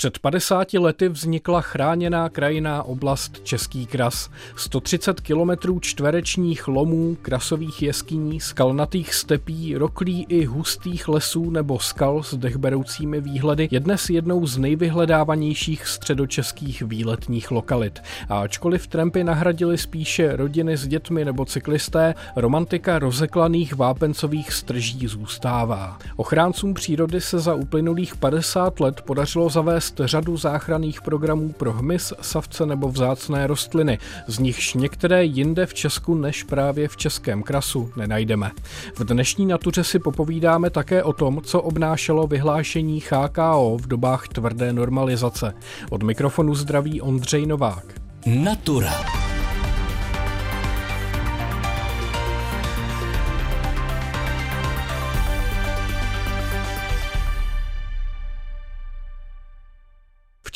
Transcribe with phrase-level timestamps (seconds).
[0.00, 4.30] Před 50 lety vznikla chráněná krajiná oblast Český kras.
[4.56, 12.34] 130 kilometrů čtverečních lomů, krasových jeskyní, skalnatých stepí, roklí i hustých lesů nebo skal s
[12.34, 18.02] dechberoucími výhledy je dnes jednou z nejvyhledávanějších středočeských výletních lokalit.
[18.28, 25.98] A ačkoliv trampy nahradili spíše rodiny s dětmi nebo cyklisté, romantika rozeklaných vápencových strží zůstává.
[26.16, 32.12] Ochráncům přírody se za uplynulých 50 let podařilo zavést zavést řadu záchranných programů pro hmyz,
[32.20, 37.92] savce nebo vzácné rostliny, z nichž některé jinde v Česku než právě v Českém krasu
[37.96, 38.50] nenajdeme.
[38.94, 44.72] V dnešní natuře si popovídáme také o tom, co obnášelo vyhlášení HKO v dobách tvrdé
[44.72, 45.54] normalizace.
[45.90, 47.84] Od mikrofonu zdraví Ondřej Novák.
[48.26, 49.19] Natura.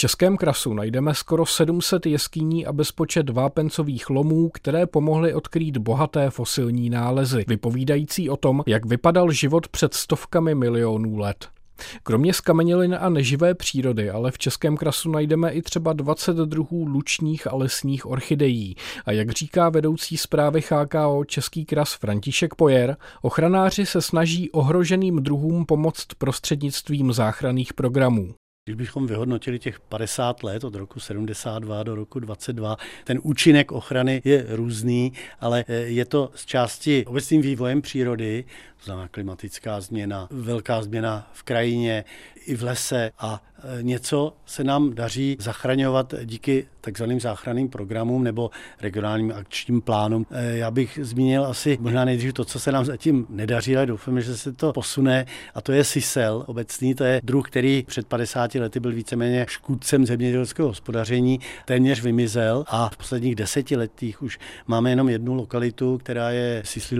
[0.04, 6.90] Českém krasu najdeme skoro 700 jeskyní a bezpočet vápencových lomů, které pomohly odkrýt bohaté fosilní
[6.90, 11.48] nálezy, vypovídající o tom, jak vypadal život před stovkami milionů let.
[12.02, 17.46] Kromě skamenělin a neživé přírody, ale v Českém krasu najdeme i třeba 20 druhů lučních
[17.46, 18.76] a lesních orchidejí.
[19.04, 25.66] A jak říká vedoucí zprávy HKO Český kras František Pojer, ochranáři se snaží ohroženým druhům
[25.66, 28.34] pomoct prostřednictvím záchranných programů.
[28.66, 34.22] Když bychom vyhodnotili těch 50 let od roku 72 do roku 22, ten účinek ochrany
[34.24, 38.44] je různý, ale eh, je to z části obecným vývojem přírody,
[38.84, 42.04] znamená klimatická změna, velká změna v krajině
[42.46, 43.42] i v lese a
[43.80, 50.26] něco se nám daří zachraňovat díky takzvaným záchranným programům nebo regionálním akčním plánům.
[50.30, 54.20] E, já bych zmínil asi možná nejdřív to, co se nám zatím nedaří, ale doufám,
[54.20, 58.54] že se to posune a to je sisel obecný, to je druh, který před 50
[58.54, 64.90] lety byl víceméně škůdcem zemědělského hospodaření, téměř vymizel a v posledních deseti letech už máme
[64.90, 66.96] jenom jednu lokalitu, která je Sisli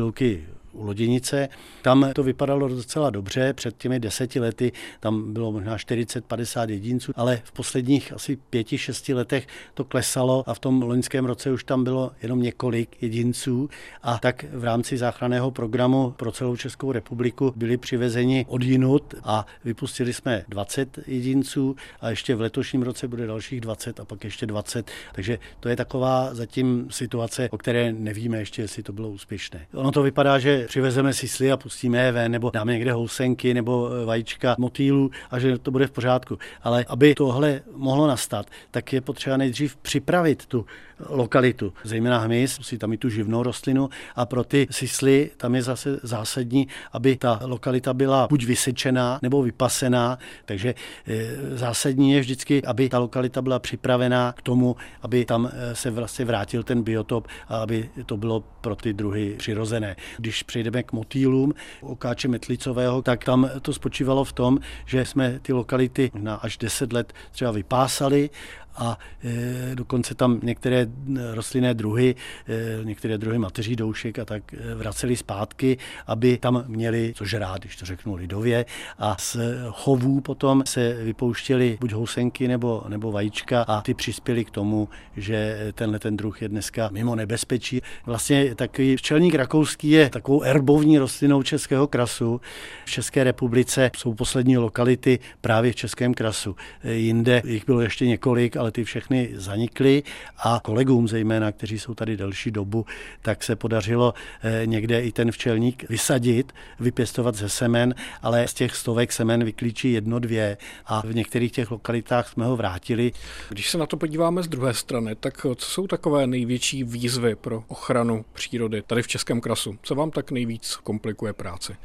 [0.74, 1.48] u Loděnice.
[1.82, 7.40] Tam to vypadalo docela dobře, před těmi deseti lety tam bylo možná 40-50 jedinců, ale
[7.44, 11.84] v posledních asi pěti, šesti letech to klesalo a v tom loňském roce už tam
[11.84, 13.68] bylo jenom několik jedinců
[14.02, 19.46] a tak v rámci záchranného programu pro celou Českou republiku byli přivezeni od jinut a
[19.64, 24.46] vypustili jsme 20 jedinců a ještě v letošním roce bude dalších 20 a pak ještě
[24.46, 24.91] 20.
[25.12, 29.66] Takže to je taková zatím situace, o které nevíme ještě, jestli to bylo úspěšné.
[29.74, 33.91] Ono to vypadá, že přivezeme sisly a pustíme je ven, nebo dáme někde housenky nebo
[34.02, 36.38] eh, vajíčka motýlů a že to bude v pořádku.
[36.62, 40.66] Ale aby tohle mohlo nastat, tak je potřeba nejdřív připravit tu
[41.08, 45.62] lokalitu, zejména hmyz, musí tam mít tu živnou rostlinu a pro ty sisly tam je
[45.62, 50.74] zase zásadní, aby ta lokalita byla buď vysečená nebo vypasená, takže
[51.06, 55.91] eh, zásadní je vždycky, aby ta lokalita byla připravená k tomu, aby tam eh, se
[55.91, 59.97] vlastně vrátil ten biotop a aby to bylo pro ty druhy přirozené.
[60.19, 65.53] Když přejdeme k motýlům okáče metlicového, tak tam to spočívalo v tom, že jsme ty
[65.53, 68.31] lokality na až 10 let třeba vypásali
[68.76, 70.86] a e, dokonce tam některé
[71.32, 72.14] rostlinné druhy,
[72.48, 77.60] e, některé druhy mateří doušek a tak e, vraceli zpátky, aby tam měli což rád,
[77.60, 78.66] když to řeknu lidově.
[78.98, 79.36] A z
[79.70, 85.58] chovů potom se vypouštěly buď housenky nebo, nebo vajíčka a ty přispěli k tomu, že
[85.74, 87.80] tenhle ten druh je dneska mimo nebezpečí.
[88.06, 92.41] Vlastně takový včelník rakouský je takovou erbovní rostlinou českého krasu.
[92.84, 96.56] V České republice jsou poslední lokality právě v českém krasu.
[96.84, 100.02] Jinde jich bylo ještě několik, ale ty všechny zanikly
[100.38, 102.86] a kolegům zejména, kteří jsou tady delší dobu,
[103.22, 108.76] tak se podařilo eh, někde i ten včelník vysadit, vypěstovat ze semen, ale z těch
[108.76, 113.12] stovek semen vyklíčí jedno, dvě a v některých těch lokalitách jsme ho vrátili.
[113.48, 117.64] Když se na to podíváme z druhé strany, tak co jsou takové největší výzvy pro
[117.69, 119.78] ochranu přírody tady v Českém krasu?
[119.82, 121.76] Co vám tak nejvíc komplikuje práci?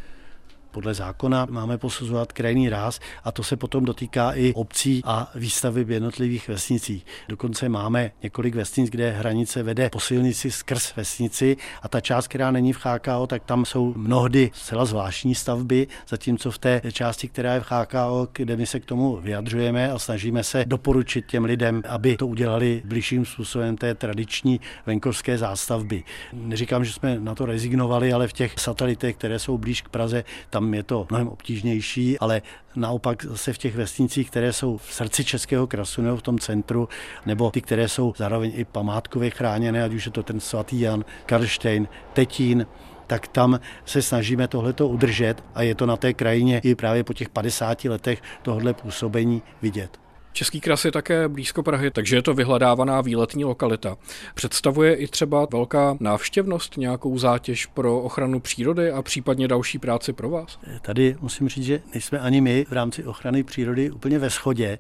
[0.72, 5.84] Podle zákona máme posuzovat krajný ráz a to se potom dotýká i obcí a výstavy
[5.84, 7.06] v jednotlivých vesnicích.
[7.30, 12.52] Dokonce máme několik vesnic, kde hranice vede po silnici skrz vesnici a ta část, která
[12.52, 17.54] není v HKO, tak tam jsou mnohdy zcela zvláštní stavby, zatímco v té části, která
[17.54, 21.82] je v HKO, kde my se k tomu vyjadřujeme a snažíme se doporučit těm lidem,
[21.88, 26.04] aby to udělali blížším způsobem té tradiční venkovské zástavby.
[26.34, 30.24] Neříkám, že jsme na to rezignovali, ale v těch satelitech, které jsou blíž k Praze,
[30.50, 32.42] tam tam je to mnohem obtížnější, ale
[32.76, 36.90] naopak zase v těch vesnicích, které jsou v srdci Českého krasu nebo v tom centru,
[37.26, 41.06] nebo ty, které jsou zároveň i památkově chráněné, ať už je to ten svatý Jan,
[41.26, 42.68] Karlštejn, Tetín,
[43.08, 47.14] tak tam se snažíme tohleto udržet a je to na té krajině i právě po
[47.14, 50.09] těch 50 letech tohle působení vidět.
[50.34, 53.98] Český kras je také blízko Prahy, takže je to vyhledávaná výletní lokalita.
[54.36, 60.30] Představuje i třeba velká návštěvnost nějakou zátěž pro ochranu přírody a případně další práci pro
[60.30, 60.60] vás?
[60.82, 64.78] Tady musím říct, že nejsme ani my v rámci ochrany přírody úplně ve shodě.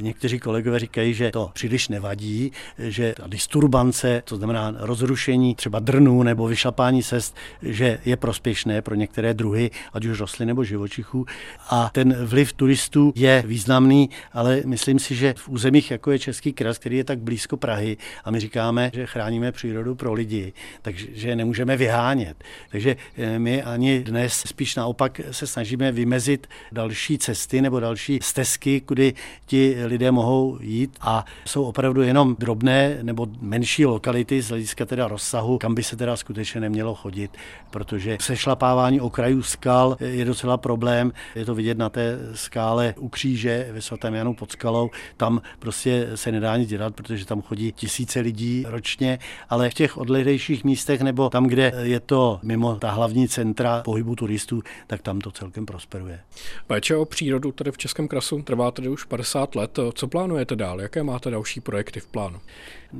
[0.00, 6.22] Někteří kolegové říkají, že to příliš nevadí, že ta disturbance, to znamená rozrušení třeba drnů
[6.22, 11.26] nebo vyšlapání cest, že je prospěšné pro některé druhy, ať už rostlin nebo živočichů.
[11.70, 16.52] A ten vliv turistů je významný, ale myslím si, že v územích, jako je Český
[16.52, 20.52] kras, který je tak blízko Prahy, a my říkáme, že chráníme přírodu pro lidi,
[20.82, 22.44] takže je nemůžeme vyhánět.
[22.70, 28.80] Takže eh, my ani dnes spíš naopak se snažíme vymezit další cesty nebo další stezky,
[28.80, 29.14] kudy
[29.46, 35.08] ti lidé mohou jít a jsou opravdu jenom drobné nebo menší lokality z hlediska teda
[35.08, 37.30] rozsahu, kam by se teda skutečně nemělo chodit,
[37.70, 41.12] protože sešlapávání okrajů skal je docela problém.
[41.34, 44.79] Je to vidět na té skále u kříže ve svatém Janu pod skalou.
[45.16, 49.18] Tam prostě se nedá nic dělat, protože tam chodí tisíce lidí ročně,
[49.48, 54.16] ale v těch odlehlejších místech nebo tam, kde je to mimo ta hlavní centra pohybu
[54.16, 56.20] turistů, tak tam to celkem prosperuje.
[56.66, 59.78] Péče o přírodu tady v Českém krasu trvá tedy už 50 let.
[59.94, 60.80] Co plánujete dál?
[60.80, 62.38] Jaké máte další projekty v plánu?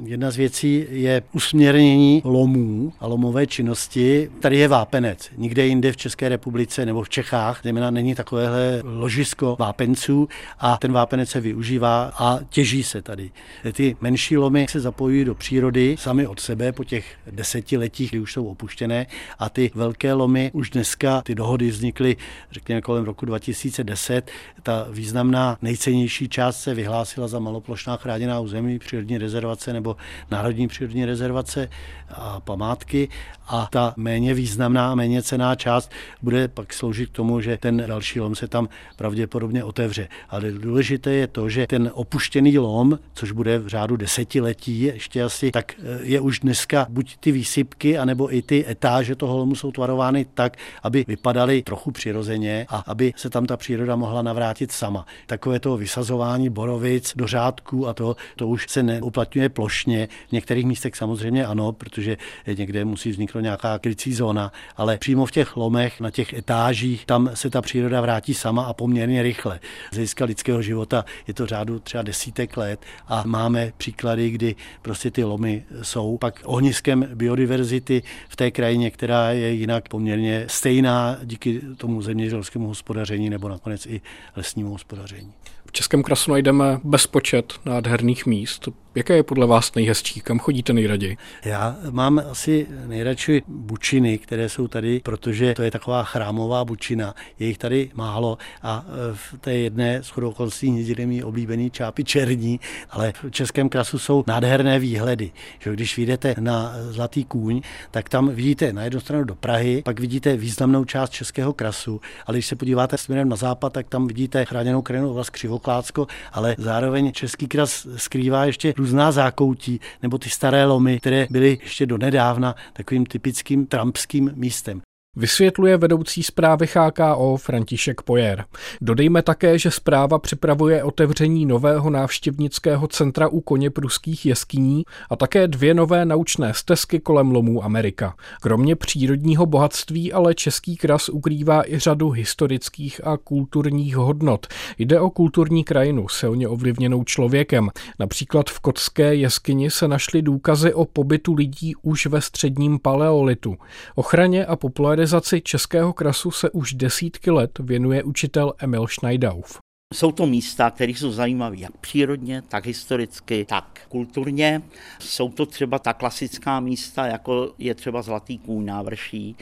[0.04, 4.30] Jedna z věcí je usměrnění lomů a lomové činnosti.
[4.40, 5.30] Tady je vápenec.
[5.36, 10.28] Nikde jinde v České republice nebo v Čechách, zejména není takovéhle ložisko vápenců
[10.58, 13.30] a ten vápenec se využívá a těží se tady.
[13.72, 18.32] Ty menší lomy se zapojují do přírody sami od sebe po těch desetiletích, kdy už
[18.32, 19.06] jsou opuštěné
[19.38, 22.16] a ty velké lomy už dneska, ty dohody vznikly,
[22.50, 24.30] řekněme kolem roku 2010,
[24.62, 29.96] ta významná nejcennější část se vyhlásila za maloplošná chráněná území přírodní rezervace nebo
[30.30, 31.68] národní přírodní rezervace
[32.08, 33.08] a památky
[33.46, 35.90] a ta méně významná méně cená část
[36.22, 40.08] bude pak sloužit k tomu, že ten další lom se tam pravděpodobně otevře.
[40.28, 45.50] Ale důležité je to, že ten opuštěný lom, což bude v řádu desetiletí ještě asi,
[45.50, 49.72] tak eh, je už dneska buď ty výsypky, anebo i ty etáže toho lomu jsou
[49.72, 55.06] tvarovány tak, aby vypadaly trochu přirozeně a aby se tam ta příroda mohla navrátit sama.
[55.26, 60.08] Takové to vysazování borovic do řádků a to, to už se neuplatňuje plošně.
[60.28, 62.16] V některých místech samozřejmě ano, protože
[62.46, 67.30] někde musí vzniknout nějaká krycí zóna, ale přímo v těch lomech, na těch etážích, tam
[67.34, 69.60] se ta příroda vrátí sama a poměrně rychle.
[69.92, 75.10] Z hlediska lidského života je to řádu třeba desítek let a máme příklady, kdy prostě
[75.10, 81.60] ty lomy jsou pak ohniskem biodiverzity v té krajině, která je jinak poměrně stejná díky
[81.76, 84.00] tomu zemědělskému hospodaření nebo nakonec i
[84.36, 85.32] lesnímu hospodaření.
[85.66, 88.68] V Českém krasu najdeme bezpočet nádherných míst.
[88.94, 90.20] Jaké je podle vás nejhezčí?
[90.20, 91.16] Kam chodíte nejraději?
[91.44, 97.14] Já mám asi nejradši bučiny, které jsou tady, protože to je taková chrámová bučina.
[97.38, 102.60] Je jich tady málo a e, v té jedné shodou okolností mý oblíbený čápy černí,
[102.90, 105.30] ale v Českém krasu jsou nádherné výhledy.
[105.58, 107.60] Že když vyjdete na Zlatý kůň,
[107.90, 112.36] tak tam vidíte na jednu stranu do Prahy, pak vidíte významnou část Českého krasu, ale
[112.36, 117.12] když se podíváte směrem na západ, tak tam vidíte chráněnou krajinou oblast Křivoklácko, ale zároveň
[117.12, 123.06] Český kras skrývá ještě různá zákoutí nebo ty staré lomy, které byly ještě donedávna takovým
[123.06, 124.82] typickým trampským místem.
[125.16, 128.44] Vysvětluje vedoucí zprávy HKO František Pojer.
[128.80, 135.48] Dodejme také, že zpráva připravuje otevření nového návštěvnického centra u koně pruských jeskyní a také
[135.48, 138.14] dvě nové naučné stezky kolem lomů Amerika.
[138.40, 144.46] Kromě přírodního bohatství ale Český kras ukrývá i řadu historických a kulturních hodnot.
[144.78, 147.68] Jde o kulturní krajinu silně ovlivněnou člověkem.
[147.98, 153.56] Například v Kotské jeskyni se našly důkazy o pobytu lidí už ve středním paleolitu.
[153.94, 159.58] Ochraně a popularizaci popularizaci českého krasu se už desítky let věnuje učitel Emil Schneidauf.
[159.94, 164.62] Jsou to místa, které jsou zajímavé jak přírodně, tak historicky, tak kulturně.
[164.98, 169.36] Jsou to třeba ta klasická místa, jako je třeba Zlatý kůň návrší,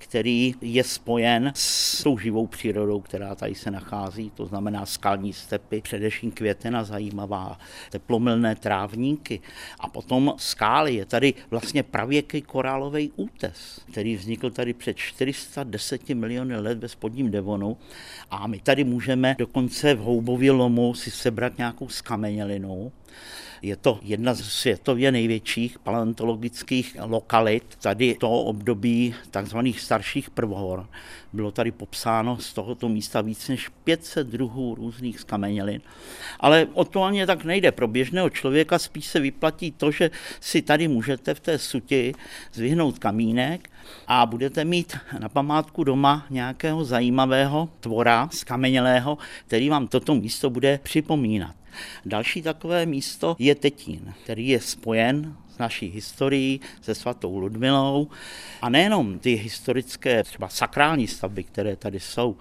[0.00, 5.80] který je spojen s tou živou přírodou, která tady se nachází, to znamená skalní stepy,
[5.80, 7.58] především květena zajímavá,
[7.90, 9.40] teplomilné trávníky.
[9.80, 10.94] A potom skály.
[10.94, 17.30] Je tady vlastně pravěký korálový útes, který vznikl tady před 410 miliony let ve spodním
[17.30, 17.76] Devonu.
[18.30, 22.92] A my tady můžeme dokonce v houbově lomu si sebrat nějakou skamenělinu
[23.62, 27.64] je to jedna z světově největších paleontologických lokalit.
[27.80, 30.86] Tady to období takzvaných starších prvohor.
[31.32, 35.80] Bylo tady popsáno z tohoto místa víc než 500 druhů různých skamenělin.
[36.40, 37.72] Ale o to ani tak nejde.
[37.72, 42.14] Pro běžného člověka spíš se vyplatí to, že si tady můžete v té suti
[42.52, 43.70] zvyhnout kamínek
[44.06, 50.80] a budete mít na památku doma nějakého zajímavého tvora skamenělého, který vám toto místo bude
[50.82, 51.59] připomínat.
[52.06, 58.08] Další takové místo je Tetín, který je spojen s naší historií, se svatou Ludmilou.
[58.62, 62.36] A nejenom ty historické, třeba sakrální stavby, které tady jsou,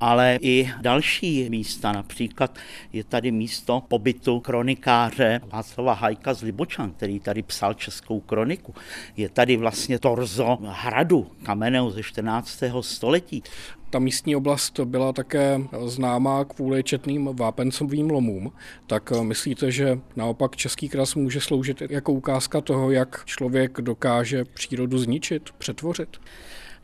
[0.00, 1.92] ale i další místa.
[1.92, 2.58] Například
[2.92, 8.74] je tady místo pobytu kronikáře Václava Hajka z Libočan, který tady psal českou kroniku.
[9.16, 12.62] Je tady vlastně torzo hradu kamenného ze 14.
[12.80, 13.42] století.
[13.90, 18.52] Ta místní oblast byla také známá kvůli četným vápencovým lomům.
[18.86, 24.98] Tak myslíte, že naopak Český kras může sloužit jako ukázka toho, jak člověk dokáže přírodu
[24.98, 26.20] zničit, přetvořit?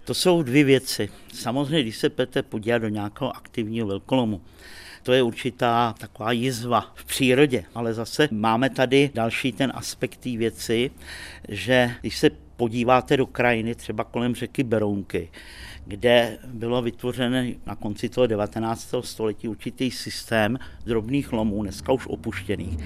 [0.04, 1.08] To jsou dvě věci.
[1.34, 4.40] Samozřejmě, když se pete podívat do nějakého aktivního velkolomu,
[5.02, 10.36] to je určitá taková jizva v přírodě, ale zase máme tady další ten aspekt té
[10.36, 10.90] věci,
[11.48, 15.30] že když se podíváte do krajiny, třeba kolem řeky Berounky,
[15.86, 18.94] kde bylo vytvořen na konci toho 19.
[19.00, 22.78] století určitý systém drobných lomů, dneska už opuštěných.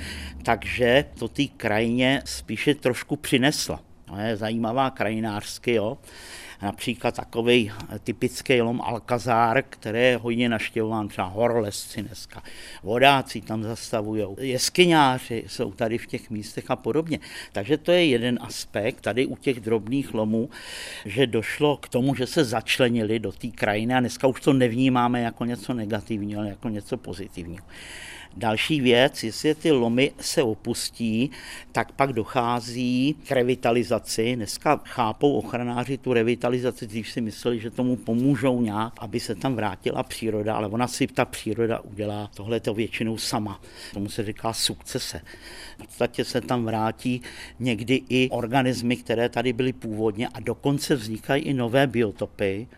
[0.42, 3.80] Takže to té krajině spíše trošku přinesla.
[4.04, 5.98] To je zajímavá krajinářsky, jo
[6.62, 7.72] například takový
[8.04, 12.42] typický lom Alcazar, který je hodně naštěvován, třeba horolezci dneska,
[12.82, 17.20] vodáci tam zastavují, jeskyňáři jsou tady v těch místech a podobně.
[17.52, 20.50] Takže to je jeden aspekt tady u těch drobných lomů,
[21.04, 25.20] že došlo k tomu, že se začlenili do té krajiny a dneska už to nevnímáme
[25.20, 27.64] jako něco negativního, ale jako něco pozitivního.
[28.38, 31.30] Další věc, jestli ty lomy se opustí,
[31.72, 34.36] tak pak dochází k revitalizaci.
[34.36, 39.54] Dneska chápou ochranáři tu revitalizaci, když si mysleli, že tomu pomůžou nějak, aby se tam
[39.54, 43.60] vrátila příroda, ale ona si ta příroda udělá tohle to většinou sama.
[43.94, 45.20] Tomu se říká sukcese.
[45.74, 47.22] V podstatě se tam vrátí
[47.60, 52.68] někdy i organismy, které tady byly původně a dokonce vznikají i nové biotopy,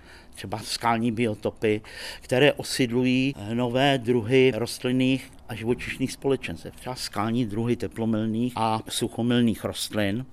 [0.40, 1.80] třeba skalní biotopy,
[2.20, 10.26] které osidlují nové druhy rostlinných a živočišných společenstv, třeba skalní druhy teplomilných a suchomilných rostlin.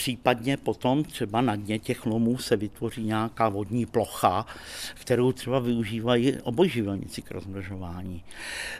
[0.00, 4.46] Případně potom třeba na dně těch lomů se vytvoří nějaká vodní plocha,
[4.94, 8.24] kterou třeba využívají obojživelníci k rozmnožování.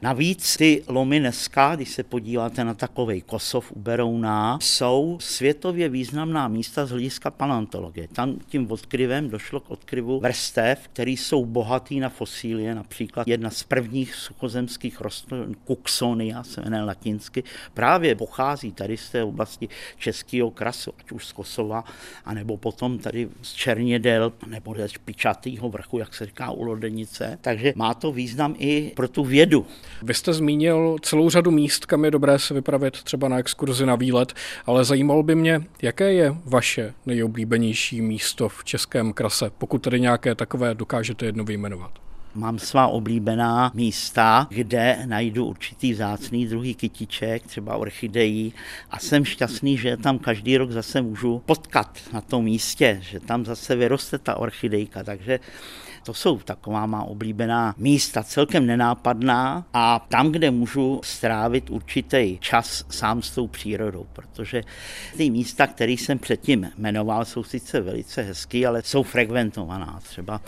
[0.02, 6.48] Navíc ty lomy dneska, když se podíváte na takový Kosov u Berouna, jsou světově významná
[6.48, 8.08] místa z hlediska paleontologie.
[8.08, 13.62] Tam tím odkryvem došlo k odkryvu vrstev, které jsou bohatý na fosílie, například jedna z
[13.62, 20.92] prvních suchozemských rostlin, Kuxonia, se jmenuje latinsky, právě pochází tady z té oblasti českého krasu,
[21.12, 21.84] už z Kosova,
[22.24, 27.38] anebo potom tady z Černědel, nebo ze Špičatýho vrchu, jak se říká u Lodenice.
[27.40, 29.66] Takže má to význam i pro tu vědu.
[30.02, 33.96] Vy jste zmínil celou řadu míst, kam je dobré se vypravit třeba na exkurzi na
[33.96, 34.32] výlet,
[34.66, 40.34] ale zajímalo by mě, jaké je vaše nejoblíbenější místo v Českém krase, pokud tady nějaké
[40.34, 42.09] takové dokážete jedno vyjmenovat.
[42.34, 48.54] Mám svá oblíbená místa, kde najdu určitý vzácný druhý kytiček, třeba orchidejí.
[48.90, 53.44] A jsem šťastný, že tam každý rok zase můžu potkat na tom místě, že tam
[53.44, 55.40] zase vyroste ta orchidejka, takže
[56.04, 59.66] to jsou taková má oblíbená místa, celkem nenápadná.
[59.72, 64.62] A tam, kde můžu strávit určitý čas sám s tou přírodou, protože
[65.16, 70.00] ty místa, které jsem předtím jmenoval, jsou sice velice hezké, ale jsou frekventovaná.
[70.02, 70.40] Třeba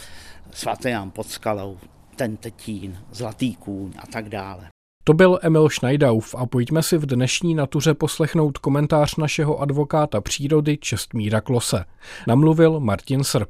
[0.54, 1.78] svatý Jan pod skalou,
[2.16, 4.68] ten Tetín, Zlatý kůň a tak dále.
[5.04, 10.76] To byl Emil Schneidauf a pojďme si v dnešní natuře poslechnout komentář našeho advokáta přírody
[10.76, 11.84] Čestmíra Klose.
[12.26, 13.48] Namluvil Martin Srb.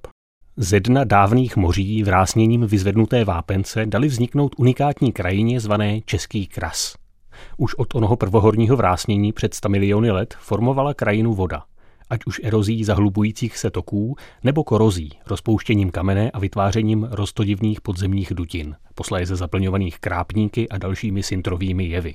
[0.57, 6.95] Ze dna dávných moří vrásněním vyzvednuté vápence dali vzniknout unikátní krajině zvané Český kras.
[7.57, 11.63] Už od onoho prvohorního vrásnění před 100 miliony let formovala krajinu voda
[12.13, 18.77] ať už erozí zahlubujících se toků nebo korozí, rozpouštěním kamene a vytvářením rostodivných podzemních dutin,
[18.95, 22.15] posléze zaplňovaných krápníky a dalšími syntrovými jevy.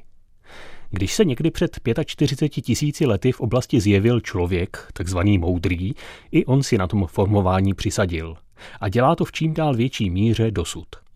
[0.89, 5.92] Když se někdy před 45 tisíci lety v oblasti zjevil člověk, takzvaný moudrý,
[6.32, 8.36] i on si na tom formování přisadil.
[8.82, 11.07] A dělá to v čím dál větší míře dosud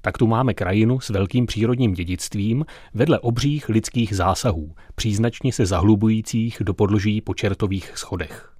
[0.00, 2.64] tak tu máme krajinu s velkým přírodním dědictvím
[2.94, 8.52] vedle obřích lidských zásahů, příznačně se zahlubujících do podloží po čertových schodech.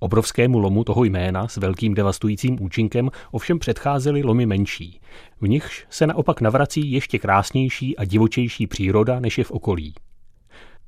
[0.00, 5.00] Obrovskému lomu toho jména s velkým devastujícím účinkem ovšem předcházely lomy menší.
[5.40, 9.94] V nichž se naopak navrací ještě krásnější a divočejší příroda, než je v okolí.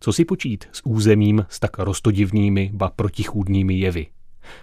[0.01, 4.07] Co si počít s územím s tak rostodivnými, ba protichůdnými jevy?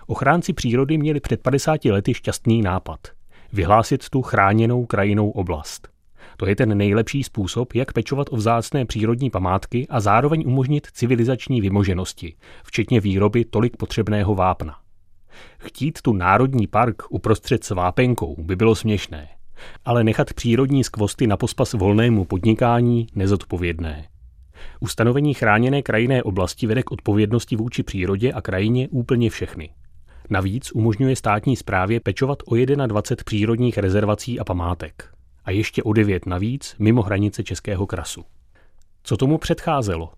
[0.08, 3.00] Ochránci přírody měli před 50 lety šťastný nápad–
[3.54, 5.88] vyhlásit tu chráněnou krajinou oblast.
[6.38, 11.62] To je ten nejlepší způsob, jak pečovat o vzácné přírodní památky a zároveň umožnit civilizační
[11.62, 14.78] vymoženosti, včetně výroby tolik potřebného vápna.
[15.60, 19.28] Chtít tu národní park uprostřed s vápenkou by bylo směšné.
[19.86, 24.08] Ale nechat přírodní skvosty na pospas volnému podnikání nezodpovědné.
[24.80, 29.70] Ustanovení chráněné krajinné oblasti vede k odpovědnosti vůči přírodě a krajině úplně všechny.
[30.32, 35.14] Navíc umožňuje státní správě pečovat o 21 přírodních rezervací a památek.
[35.46, 38.26] A ještě o 9 navíc mimo hranice Českého krasu.
[39.04, 40.12] Co tomu předcházelo?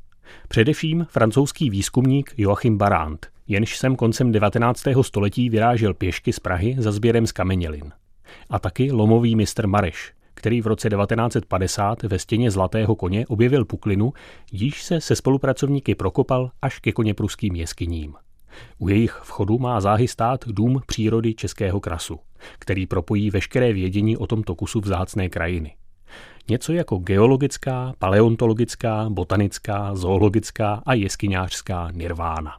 [0.47, 4.83] Především francouzský výzkumník Joachim Barant, jenž sem koncem 19.
[5.01, 7.91] století vyrážel pěšky z Prahy za sběrem z kamenělin.
[8.49, 14.13] A taky lomový mistr Mareš, který v roce 1950 ve stěně Zlatého koně objevil puklinu,
[14.51, 18.13] již se se spolupracovníky prokopal až ke koně pruským jeskyním.
[18.77, 22.19] U jejich vchodu má záhy stát Dům přírody Českého krasu,
[22.59, 25.75] který propojí veškeré vědění o tomto kusu vzácné krajiny.
[26.49, 32.51] Něco jako geologická, paleontologická, botanická, zoologická a jeskyňářská nirvána.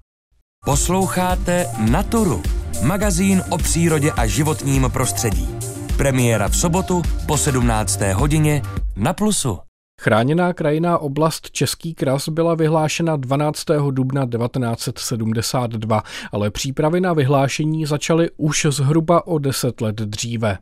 [0.65, 2.43] Posloucháte Naturu,
[2.87, 5.49] magazín o přírodě a životním prostředí.
[5.97, 8.01] Premiéra v sobotu po 17.
[8.01, 8.63] hodině
[8.97, 9.59] na Plusu.
[10.05, 13.65] Chráněná krajinná oblast Český kras byla vyhlášena 12.
[13.91, 20.59] dubna 1972, ale přípravy na vyhlášení začaly už zhruba o deset let dříve.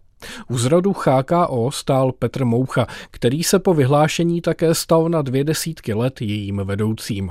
[0.48, 5.94] U zrodu HKO stál Petr Moucha, který se po vyhlášení také stal na dvě desítky
[5.94, 7.30] let jejím vedoucím.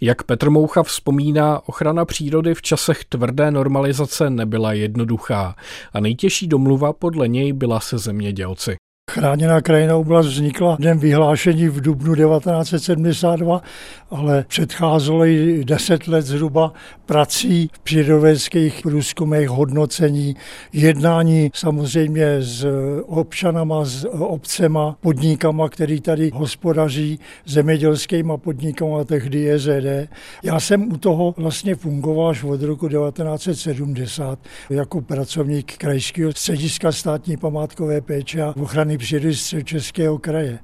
[0.00, 5.54] Jak Petr Moucha vzpomíná, ochrana přírody v časech tvrdé normalizace nebyla jednoduchá
[5.92, 8.76] a nejtěžší domluva podle něj byla se zemědělci.
[9.12, 13.62] Chráněná krajinná oblast vznikla dnem vyhlášení v dubnu 1972,
[14.10, 16.72] ale předcházelo ji deset let zhruba
[17.06, 20.36] prací v přírodovědských průzkumech, hodnocení,
[20.72, 22.66] jednání samozřejmě s
[23.06, 30.10] občanama, s obcema, podnikama, který tady hospodaří, zemědělskýma podnikama, tehdy JZD.
[30.42, 34.38] Já jsem u toho vlastně fungoval až od roku 1970
[34.70, 40.58] jako pracovník krajského střediska státní památkové péče a ochrany přírody Českého kraje.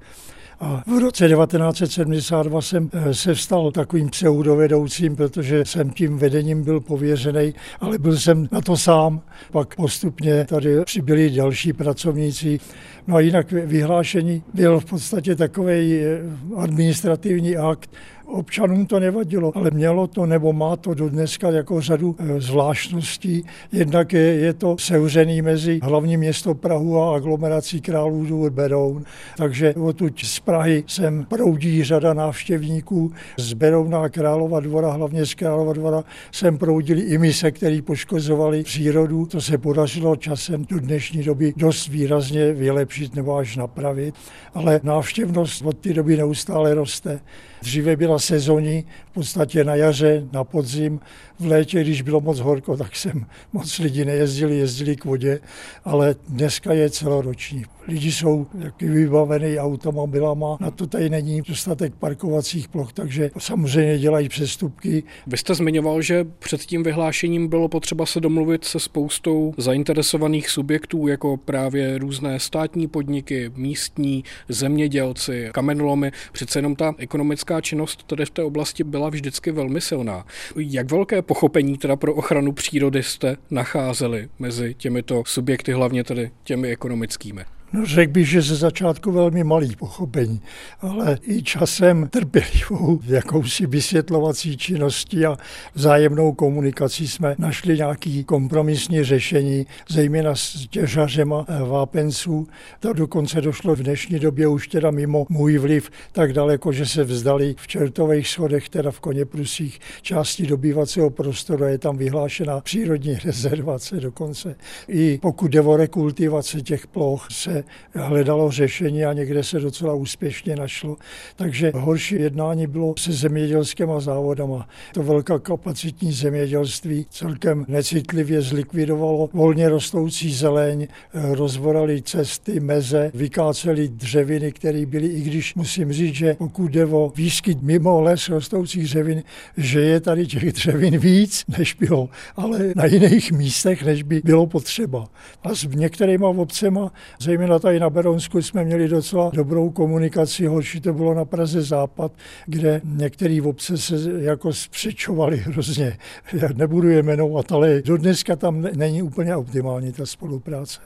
[0.61, 6.81] A v roce 1972 jsem eh, se vstal takovým pseudovedoucím, protože jsem tím vedením byl
[6.81, 9.21] pověřený, ale byl jsem na to sám.
[9.53, 12.61] Pak postupně tady přibyli další pracovníci.
[13.07, 16.21] No a jinak vyhlášení byl v podstatě takový eh,
[16.57, 17.91] administrativní akt,
[18.31, 23.45] Občanům to nevadilo, ale mělo to nebo má to do dneska jako řadu eh, zvláštností.
[23.73, 29.05] Jednak je, je to sevřený mezi hlavní město Prahu a aglomerací Králů Beroun,
[29.37, 35.35] takže odtud z Prahy sem proudí řada návštěvníků z Berouna a Králova dvora, hlavně z
[35.35, 39.27] Králova dvora sem proudili i mise, který poškozovali přírodu.
[39.27, 44.15] To se podařilo časem do dnešní doby dost výrazně vylepšit nebo až napravit,
[44.55, 47.21] ale návštěvnost od té doby neustále roste.
[47.63, 51.01] Dříve byla sezóní, v podstatě na jaře, na podzim,
[51.39, 55.41] v létě, když bylo moc horko, tak jsem moc lidí nejezdili, jezdili k vodě,
[55.85, 57.65] ale dneska je celoroční.
[57.89, 64.29] Lidi jsou taky vybavený automobilama, na to tady není dostatek parkovacích ploch, takže samozřejmě dělají
[64.29, 65.03] přestupky.
[65.27, 71.07] Vy jste zmiňoval, že před tím vyhlášením bylo potřeba se domluvit se spoustou zainteresovaných subjektů,
[71.07, 76.13] jako právě různé státní podniky, místní, zemědělci, kamenolomy.
[76.33, 80.27] Přece jenom ta ekonomická činnost tady v té oblasti byla vždycky velmi silná.
[80.57, 86.69] Jak velké pochopení teda pro ochranu přírody jste nacházeli mezi těmito subjekty, hlavně tedy těmi
[86.69, 87.45] ekonomickými?
[87.73, 90.41] No, řekl bych, že ze začátku velmi malý pochopení,
[90.81, 95.37] ale i časem trpělivou jakousi vysvětlovací činností a
[95.75, 102.47] vzájemnou komunikací jsme našli nějaké kompromisní řešení, zejména s těžařema eh, vápenců.
[102.81, 107.05] To dokonce došlo v dnešní době už teda mimo můj vliv tak daleko, že se
[107.05, 114.01] vzdali v čertových schodech, teda v Koněprusích, části dobývacího prostoru, je tam vyhlášená přírodní rezervace
[114.01, 114.57] dokonce.
[114.89, 117.58] I pokud jde o rekultivace těch ploch, se
[117.95, 120.97] hledalo řešení a někde se docela úspěšně našlo.
[121.37, 124.69] Takže horší jednání bylo se zemědělskými závodama.
[124.95, 134.53] To velká kapacitní zemědělství celkem necitlivě zlikvidovalo volně rostoucí zeleň, rozvorali cesty, meze, vykáceli dřeviny,
[134.53, 139.23] které byly, i když musím říct, že pokud jde o výskyt mimo les rostoucích dřevin,
[139.57, 144.47] že je tady těch dřevin víc, než bylo, ale na jiných místech, než by bylo
[144.47, 145.09] potřeba.
[145.43, 150.81] A s některýma obcema, zejména zejména tady na Beronsku jsme měli docela dobrou komunikaci, horší
[150.81, 152.13] to bylo na Praze Západ,
[152.47, 155.99] kde některý obce se jako spřečovali hrozně.
[156.33, 160.81] Já nebudu je jmenovat, ale do dneska tam není úplně optimální ta spolupráce.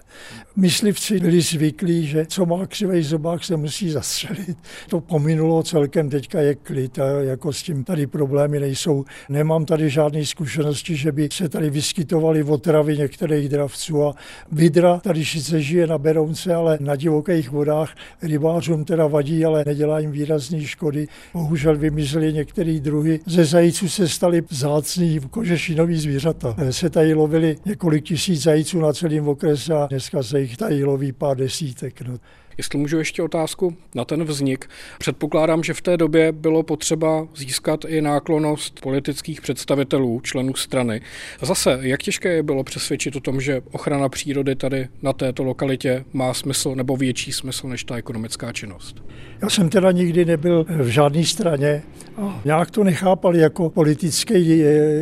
[0.57, 4.59] Myslivci byli zvyklí, že co má křivej zobák, se musí zastřelit.
[4.89, 9.05] To pominulo celkem, teďka je klid a jako s tím tady problémy nejsou.
[9.29, 14.15] Nemám tady žádné zkušenosti, že by se tady vyskytovaly otravy některých dravců a
[14.53, 19.65] vidra tady sice žije na Berounce, sice ale na divokých vodách rybářům teda vadí, ale
[19.67, 21.09] nedělá jim výrazné škody.
[21.33, 23.21] Bohužel vymizely některé druhy.
[23.27, 26.57] Ze zajíců se staly zácný kožešinový zvířata.
[26.71, 31.13] Se tady lovili několik tisíc zajíců na celém okrese a dneska se jich tady loví
[31.13, 32.03] pár desítek.
[32.03, 32.19] No.
[32.59, 34.69] Jestli můžu ještě otázku na ten vznik.
[34.99, 41.01] Předpokládám, že v té době bylo potřeba získat i náklonost politických představitelů, členů strany.
[41.43, 46.05] Zase, jak těžké je bylo přesvědčit o tom, že ochrana přírody tady na této lokalitě
[46.13, 49.03] má smysl nebo větší smysl než ta ekonomická činnost?
[49.43, 51.83] Já jsem teda nikdy nebyl v žádné straně
[52.17, 54.59] a nějak to nechápali jako politický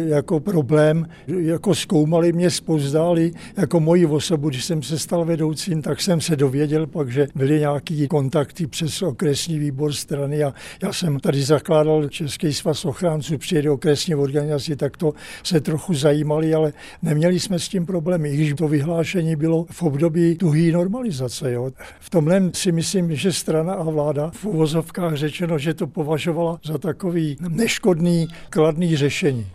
[0.07, 6.01] jako problém, jako zkoumali mě, spozdali jako moji osobu, když jsem se stal vedoucím, tak
[6.01, 11.21] jsem se dověděl pak, že byly nějaké kontakty přes okresní výbor strany a já jsem
[11.21, 16.73] tady zakládal Český svaz ochránců přijede okresní organizaci, tak to se trochu zajímali, ale
[17.03, 21.53] neměli jsme s tím problémy, i když to vyhlášení bylo v období tuhý normalizace.
[21.53, 21.71] Jo.
[22.01, 26.79] V tomhle si myslím, že strana a vláda v uvozovkách řečeno, že to považovala za
[26.79, 29.47] takový neškodný, kladný řešení.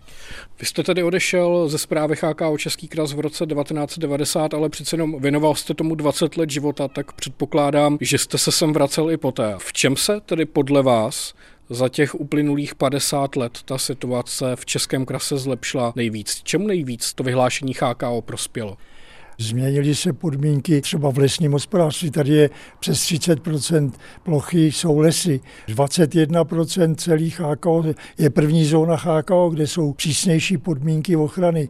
[0.60, 5.22] Vy jste tedy odešel ze zprávy HKO Český kras v roce 1990, ale přece jenom
[5.22, 9.56] věnoval jste tomu 20 let života, tak předpokládám, že jste se sem vracel i poté.
[9.58, 11.34] V čem se tedy podle vás
[11.70, 16.42] za těch uplynulých 50 let ta situace v Českém krase zlepšila nejvíc?
[16.44, 18.78] Čemu nejvíc to vyhlášení HKO prospělo?
[19.38, 22.12] Změnily se podmínky třeba v lesním hospodářství.
[22.12, 23.92] Tady je přes 30%
[24.24, 25.40] plochy jsou lesy.
[25.68, 27.84] 21% celých HKO
[28.18, 31.70] je první zóna HKO, kde jsou přísnější podmínky ochrany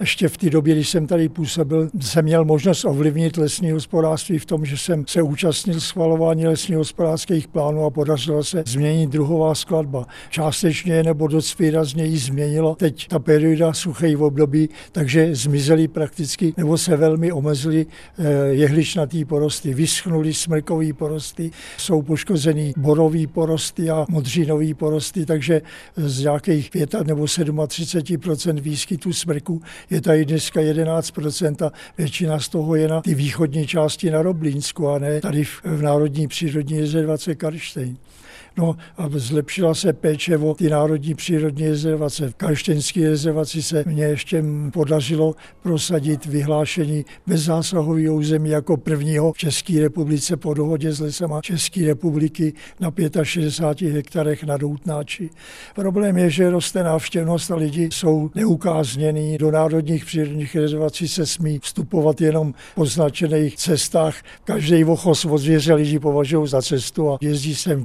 [0.00, 4.46] ještě v té době, když jsem tady působil, jsem měl možnost ovlivnit lesní hospodářství v
[4.46, 10.06] tom, že jsem se účastnil schvalování lesních hospodářských plánů a podařilo se změnit druhová skladba.
[10.30, 16.78] Částečně nebo dost výrazně ji změnilo teď ta perioda suchých období, takže zmizely prakticky nebo
[16.78, 17.86] se velmi omezily
[18.18, 25.62] eh, jehličnatý porosty, vyschnuly smrkový porosty, jsou poškozený borový porosty a modřinový porosty, takže
[25.96, 27.26] z nějakých 5 nebo
[27.66, 33.66] 37 výskytu smrku je tady dneska 11% a většina z toho je na ty východní
[33.66, 37.96] části na Roblínsku a ne tady v, Národní přírodní rezervace Karštejn.
[38.56, 42.28] No a zlepšila se péče o ty národní přírodní rezervace.
[42.28, 49.80] V Karštěnské rezervaci se mně ještě podařilo prosadit vyhlášení bezzásahového území jako prvního v České
[49.80, 55.30] republice po dohodě s lesama České republiky na 65 hektarech na Doutnáči.
[55.74, 59.38] Problém je, že roste návštěvnost a lidi jsou neukáznění.
[59.38, 64.14] Do národních přírodních rezervací se smí vstupovat jenom po značených cestách.
[64.44, 67.84] Každý vochos od zvěře lidi považují za cestu a jezdí sem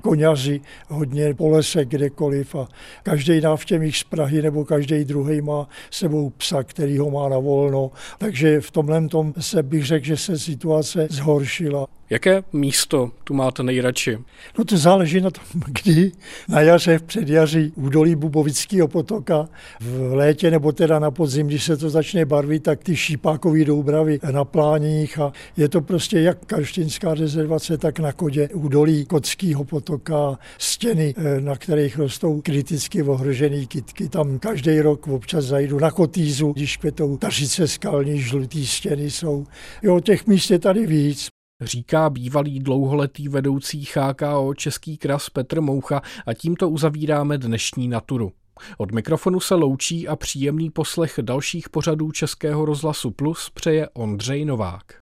[0.87, 2.67] hodně po lese kdekoliv a
[3.03, 7.91] každý návštěvník z Prahy nebo každý druhý má sebou psa, který ho má na volno.
[8.17, 11.87] Takže v tomhle tom se bych řekl, že se situace zhoršila.
[12.09, 14.17] Jaké místo tu máte nejradši?
[14.57, 15.43] No to záleží na tom,
[15.83, 16.11] kdy.
[16.49, 19.49] Na jaře, v předjaří, údolí Bubovického potoka,
[19.81, 24.19] v létě nebo teda na podzim, když se to začne barvit, tak ty šípákové doubravy
[24.31, 30.39] na pláních a je to prostě jak karštinská rezervace, tak na kodě údolí Kotského potoka,
[30.57, 34.09] stěny, eh, na kterých rostou kriticky ohrožené kytky.
[34.09, 39.45] Tam každý rok občas zajdu na Kotýzu, když kvetou tařice skalní, žlutý stěny jsou.
[39.83, 46.01] Jo, těch míst je tady víc říká bývalý dlouholetý vedoucí HKO Český kras Petr Moucha
[46.25, 48.31] a tímto uzavíráme dnešní naturu.
[48.77, 54.93] Od mikrofonu se loučí a příjemný poslech dalších pořadů Českého rozhlasu Plus přeje Ondřej Novák.